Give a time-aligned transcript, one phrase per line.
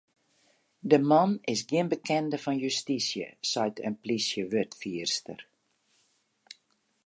[0.89, 5.39] De man is gjin bekende fan justysje, seit in plysjewurdfierster.